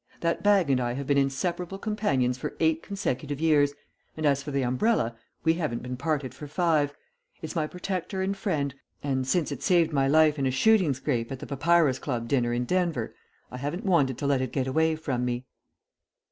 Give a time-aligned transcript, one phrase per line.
[0.21, 3.75] "That bag and I have been inseparable companions for eight consecutive years,
[4.17, 6.91] and as for the umbrella we haven't been parted for five.
[7.43, 11.31] It's my protector and friend, and since it saved my life in a shooting scrape
[11.31, 13.13] at the Papyrus Club dinner in Denver,
[13.51, 15.45] I haven't wanted to let it get away from me."